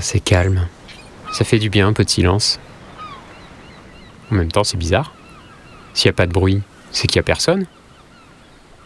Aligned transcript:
c'est 0.00 0.20
calme. 0.20 0.66
Ça 1.32 1.44
fait 1.44 1.58
du 1.58 1.70
bien 1.70 1.88
un 1.88 1.92
peu 1.92 2.04
de 2.04 2.10
silence. 2.10 2.58
En 4.30 4.34
même 4.34 4.50
temps, 4.50 4.64
c'est 4.64 4.76
bizarre. 4.76 5.12
S'il 5.94 6.08
n'y 6.08 6.14
a 6.14 6.16
pas 6.16 6.26
de 6.26 6.32
bruit, 6.32 6.62
c'est 6.92 7.06
qu'il 7.06 7.18
n'y 7.18 7.24
a 7.24 7.24
personne. 7.24 7.66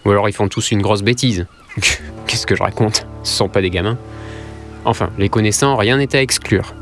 Ou 0.05 0.11
alors 0.11 0.29
ils 0.29 0.33
font 0.33 0.49
tous 0.49 0.71
une 0.71 0.83
grosse 0.83 1.03
bêtise. 1.03 1.47
Qu'est-ce 2.27 2.47
que 2.47 2.55
je 2.55 2.63
raconte? 2.63 3.07
Ce 3.23 3.37
sont 3.37 3.49
pas 3.49 3.61
des 3.61 3.71
gamins. 3.71 3.99
Enfin, 4.85 5.11
les 5.19 5.29
connaissants, 5.29 5.77
rien 5.77 5.97
n'est 5.97 6.15
à 6.15 6.21
exclure. 6.21 6.75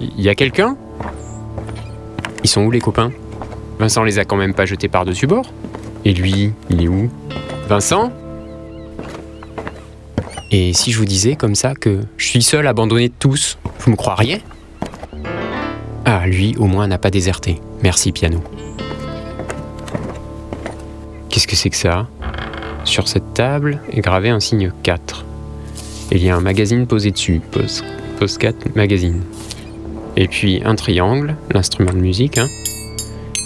Il 0.00 0.20
y 0.20 0.28
a 0.28 0.34
quelqu'un? 0.34 0.76
Ils 2.42 2.50
sont 2.50 2.62
où 2.62 2.70
les 2.70 2.80
copains? 2.80 3.12
Vincent 3.78 4.04
les 4.04 4.18
a 4.18 4.24
quand 4.24 4.36
même 4.36 4.54
pas 4.54 4.66
jetés 4.66 4.88
par-dessus 4.88 5.26
bord 5.26 5.46
Et 6.04 6.12
lui, 6.12 6.52
il 6.68 6.82
est 6.82 6.88
où? 6.88 7.10
Vincent? 7.66 8.12
Et 10.50 10.72
si 10.72 10.92
je 10.92 10.98
vous 10.98 11.04
disais 11.04 11.36
comme 11.36 11.54
ça 11.54 11.74
que 11.74 12.00
je 12.16 12.26
suis 12.26 12.42
seul 12.42 12.66
abandonné 12.66 13.08
de 13.08 13.14
tous, 13.18 13.58
vous 13.80 13.90
me 13.90 13.96
croiriez? 13.96 14.42
Ah, 16.04 16.26
lui 16.26 16.54
au 16.58 16.66
moins 16.66 16.86
n'a 16.86 16.98
pas 16.98 17.10
déserté. 17.10 17.60
Merci 17.82 18.12
piano. 18.12 18.42
Qu'est-ce 21.28 21.48
que 21.48 21.56
c'est 21.56 21.70
que 21.70 21.76
ça? 21.76 22.06
Sur 22.84 23.08
cette 23.08 23.34
table 23.34 23.80
est 23.90 24.00
gravé 24.00 24.28
un 24.28 24.40
signe 24.40 24.70
4. 24.82 25.24
Il 26.12 26.22
y 26.22 26.28
a 26.28 26.36
un 26.36 26.40
magazine 26.40 26.86
posé 26.86 27.10
dessus, 27.10 27.40
Post, 27.50 27.84
Post 28.18 28.38
4 28.38 28.76
Magazine. 28.76 29.22
Et 30.16 30.28
puis 30.28 30.62
un 30.64 30.76
triangle, 30.76 31.34
l'instrument 31.50 31.92
de 31.92 31.98
musique, 31.98 32.38
hein. 32.38 32.46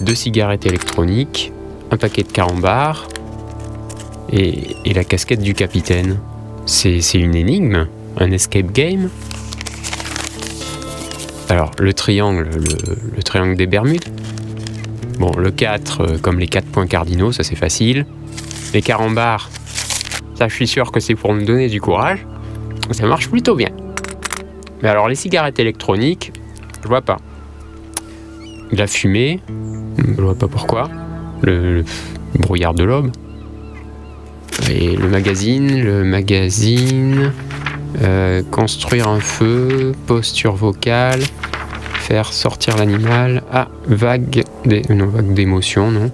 deux 0.03 0.15
cigarettes 0.15 0.67
électroniques, 0.67 1.53
un 1.91 1.97
paquet 1.97 2.25
de 2.25 2.33
carambars 2.33 3.09
et 4.31 4.93
la 4.93 5.05
casquette 5.05 5.41
du 5.41 5.55
capitaine. 5.55 6.19
C'est 6.71 7.15
une 7.15 7.35
énigme 7.35 7.89
Un 8.19 8.31
escape 8.31 8.73
game 8.73 9.09
Alors, 11.49 11.71
le 11.79 11.95
triangle, 11.95 12.47
le, 12.53 13.17
le 13.17 13.23
triangle 13.23 13.57
des 13.57 13.67
Bermudes. 13.67 14.05
Bon, 15.19 15.33
le 15.35 15.51
4, 15.51 16.01
euh, 16.01 16.19
comme 16.19 16.39
les 16.39 16.47
4 16.47 16.67
points 16.67 16.87
cardinaux, 16.87 17.33
ça 17.33 17.43
c'est 17.43 17.57
facile. 17.57 18.05
Les 18.75 18.83
carambars, 18.83 19.49
ça 20.35 20.47
je 20.47 20.55
suis 20.55 20.67
sûr 20.67 20.93
que 20.93 21.01
c'est 21.01 21.15
pour 21.15 21.33
me 21.33 21.43
donner 21.43 21.69
du 21.69 21.81
courage. 21.81 22.27
Ça 22.91 23.07
marche 23.07 23.31
plutôt 23.31 23.55
bien. 23.55 23.71
Mais 24.83 24.91
alors 24.91 25.09
les 25.09 25.15
cigarettes 25.15 25.59
électroniques, 25.59 26.35
je 26.83 26.89
vois 26.89 27.01
pas. 27.01 27.17
La 28.73 28.87
fumée, 28.87 29.41
je 29.97 30.21
vois 30.21 30.35
pas 30.35 30.49
pourquoi. 30.49 30.91
Le 31.41 31.83
brouillard 32.39 32.75
de 32.75 32.85
l'aube. 32.85 33.11
Et 34.69 34.97
le 34.97 35.09
magazine, 35.09 35.83
le 35.83 36.05
magazine. 36.05 37.33
euh, 38.03 38.43
construire 38.51 39.09
un 39.09 39.21
feu, 39.21 39.93
posture 40.07 40.55
vocale, 40.55 41.21
faire 41.95 42.33
sortir 42.33 42.77
l'animal. 42.77 43.43
Ah, 43.53 43.69
vague, 43.87 44.45
vague 44.65 45.35
d'émotion, 45.35 45.91
non. 45.91 46.11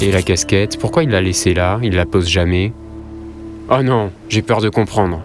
Et 0.00 0.12
la 0.12 0.22
casquette, 0.22 0.78
pourquoi 0.78 1.02
il 1.02 1.10
l'a 1.10 1.20
laissée 1.20 1.54
là? 1.54 1.80
Il 1.82 1.94
la 1.96 2.06
pose 2.06 2.28
jamais 2.28 2.72
Oh 3.68 3.82
non, 3.82 4.12
j'ai 4.28 4.42
peur 4.42 4.60
de 4.60 4.68
comprendre. 4.68 5.20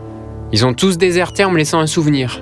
Ils 0.52 0.66
ont 0.66 0.74
tous 0.74 0.98
déserté 0.98 1.46
en 1.46 1.52
me 1.52 1.58
laissant 1.58 1.80
un 1.80 1.88
souvenir. 1.88 2.42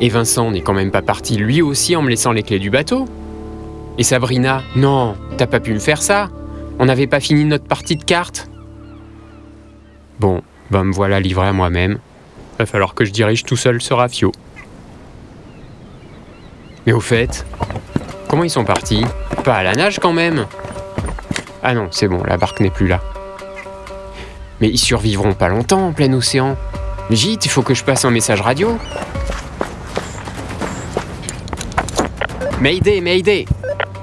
Et 0.00 0.08
Vincent 0.08 0.50
n'est 0.50 0.62
quand 0.62 0.72
même 0.74 0.90
pas 0.90 1.02
parti 1.02 1.36
lui 1.36 1.62
aussi 1.62 1.94
en 1.94 2.02
me 2.02 2.08
laissant 2.08 2.32
les 2.32 2.42
clés 2.42 2.58
du 2.58 2.70
bateau. 2.70 3.04
Et 3.98 4.02
Sabrina, 4.02 4.62
non, 4.74 5.14
t'as 5.36 5.46
pas 5.46 5.60
pu 5.60 5.72
me 5.74 5.78
faire 5.78 6.02
ça. 6.02 6.30
On 6.78 6.86
n'avait 6.86 7.06
pas 7.06 7.20
fini 7.20 7.44
notre 7.44 7.66
partie 7.66 7.96
de 7.96 8.04
cartes. 8.04 8.48
Bon, 10.18 10.42
ben 10.70 10.84
me 10.84 10.92
voilà 10.92 11.20
livré 11.20 11.46
à 11.46 11.52
moi-même. 11.52 11.98
Va 12.58 12.66
falloir 12.66 12.94
que 12.94 13.04
je 13.04 13.10
dirige 13.10 13.44
tout 13.44 13.56
seul 13.56 13.80
ce 13.80 13.94
rafio. 13.94 14.32
Mais 16.86 16.92
au 16.92 17.00
fait, 17.00 17.46
comment 18.28 18.44
ils 18.44 18.50
sont 18.50 18.64
partis? 18.64 19.04
Pas 19.44 19.56
à 19.56 19.62
la 19.62 19.74
nage 19.74 19.98
quand 20.00 20.12
même 20.12 20.46
Ah 21.62 21.74
non, 21.74 21.88
c'est 21.90 22.08
bon, 22.08 22.22
la 22.24 22.36
barque 22.36 22.60
n'est 22.60 22.70
plus 22.70 22.88
là. 22.88 23.00
Mais 24.60 24.68
ils 24.68 24.78
survivront 24.78 25.34
pas 25.34 25.48
longtemps 25.48 25.88
en 25.88 25.92
plein 25.92 26.12
océan. 26.12 26.56
Vite, 27.10 27.44
il 27.46 27.50
faut 27.50 27.62
que 27.62 27.74
je 27.74 27.84
passe 27.84 28.04
un 28.04 28.10
message 28.10 28.40
radio. 28.40 28.78
Mayday, 32.60 33.00
Mayday 33.00 33.44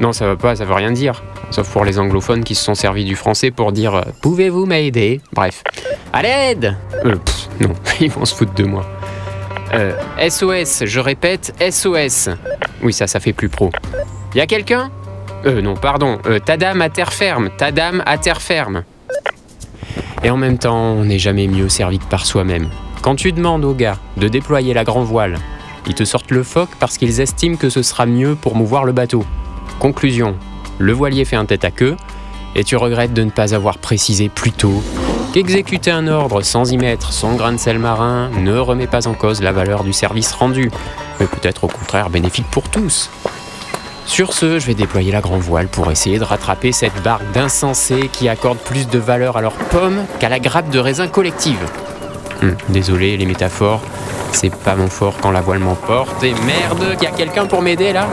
Non, 0.02 0.12
ça 0.12 0.28
va 0.28 0.36
pas, 0.36 0.56
ça 0.56 0.66
veut 0.66 0.74
rien 0.74 0.92
dire. 0.92 1.24
Sauf 1.52 1.70
pour 1.72 1.84
les 1.86 1.98
anglophones 2.00 2.44
qui 2.44 2.54
se 2.56 2.64
sont 2.64 2.76
servis 2.76 3.06
du 3.06 3.16
français 3.16 3.52
pour 3.52 3.72
dire 3.72 3.96
euh, 3.96 4.02
Pouvez-vous 4.22 4.66
m'aider? 4.66 5.20
Bref. 5.34 5.64
À 6.14 6.22
l'aide 6.22 6.76
Euh, 7.06 7.16
Non, 7.60 7.74
ils 8.00 8.10
vont 8.12 8.26
se 8.26 8.36
foutre 8.36 8.54
de 8.54 8.64
moi. 8.66 8.86
Euh, 9.74 9.94
SOS, 10.30 10.86
je 10.86 11.00
répète, 11.00 11.54
SOS. 11.70 12.30
Oui, 12.84 12.94
ça, 12.94 13.08
ça 13.08 13.20
fait 13.20 13.34
plus 13.34 13.50
pro. 13.50 13.72
Y 14.36 14.40
a 14.42 14.48
quelqu'un? 14.48 14.90
Euh, 15.46 15.62
non, 15.62 15.76
pardon. 15.76 16.20
Euh, 16.26 16.40
ta 16.40 16.58
dame 16.58 16.82
à 16.82 16.90
terre 16.90 17.14
ferme, 17.14 17.50
ta 17.58 17.72
dame 17.72 18.04
à 18.06 18.18
terre 18.18 18.42
ferme. 18.42 18.84
Et 20.24 20.30
en 20.30 20.38
même 20.38 20.58
temps, 20.58 20.76
on 20.94 21.06
n'est 21.06 21.20
jamais 21.20 21.48
mieux 21.48 21.70
servi 21.70 22.00
que 22.00 22.06
par 22.06 22.26
soi-même. 22.26 22.70
Quand 23.02 23.16
tu 23.16 23.32
demandes 23.32 23.64
aux 23.64 23.74
gars 23.74 23.98
de 24.18 24.28
déployer 24.28 24.74
la 24.74 24.84
grand 24.84 25.04
voile, 25.04 25.38
ils 25.88 25.94
te 25.94 26.04
sortent 26.04 26.32
le 26.32 26.44
phoque 26.44 26.70
parce 26.80 26.98
qu'ils 26.98 27.22
estiment 27.22 27.56
que 27.56 27.70
ce 27.70 27.82
sera 27.82 28.06
mieux 28.06 28.36
pour 28.36 28.56
mouvoir 28.56 28.84
le 28.84 28.92
bateau. 28.92 29.24
Conclusion, 29.80 30.36
le 30.80 30.94
voilier 30.94 31.26
fait 31.26 31.36
un 31.36 31.46
tête 31.46 31.66
à 31.66 31.72
queue, 31.72 31.96
et 32.56 32.64
tu 32.64 32.76
regrettes 32.76 33.14
de 33.14 33.24
ne 33.24 33.30
pas 33.30 33.54
avoir 33.54 33.78
précisé 33.78 34.30
plus 34.30 34.52
tôt 34.52 34.82
qu'exécuter 35.34 35.92
un 35.92 36.08
ordre 36.08 36.42
sans 36.42 36.72
y 36.72 36.78
mettre 36.78 37.14
son 37.14 37.36
grain 37.36 37.52
de 37.52 37.58
sel 37.58 37.78
marin 37.78 38.30
ne 38.40 38.58
remet 38.58 38.88
pas 38.88 39.08
en 39.08 39.14
cause 39.14 39.42
la 39.42 39.52
valeur 39.52 39.84
du 39.84 39.94
service 39.94 40.32
rendu, 40.32 40.72
mais 41.20 41.28
peut-être 41.28 41.66
au 41.66 41.68
contraire 41.68 42.10
bénéfique 42.10 42.48
pour 42.50 42.70
tous. 42.70 43.10
Sur 44.06 44.34
ce, 44.34 44.58
je 44.58 44.66
vais 44.66 44.74
déployer 44.74 45.12
la 45.12 45.22
grand 45.22 45.38
voile 45.38 45.68
pour 45.68 45.92
essayer 45.92 46.18
de 46.18 46.24
rattraper 46.24 46.72
cette 46.72 47.04
barque 47.04 47.32
d'insensés 47.32 48.10
qui 48.12 48.28
accordent 48.28 48.58
plus 48.58 48.88
de 48.88 48.98
valeur 48.98 49.38
à 49.38 49.42
leurs 49.42 49.54
pommes 49.54 50.04
qu'à 50.20 50.30
la 50.30 50.40
grappe 50.40 50.72
de 50.72 50.80
raisin 50.80 51.08
collective. 51.08 51.60
Hum, 52.42 52.56
désolé, 52.70 53.16
les 53.18 53.26
métaphores, 53.28 53.82
c'est 54.32 54.54
pas 54.56 54.76
mon 54.76 54.88
fort 54.88 55.14
quand 55.22 55.30
la 55.30 55.42
voile 55.42 55.60
m'emporte. 55.60 56.24
Et 56.24 56.34
merde, 56.34 56.98
y 57.02 57.06
a 57.06 57.12
quelqu'un 57.12 57.46
pour 57.46 57.62
m'aider 57.62 57.94
là? 57.94 58.08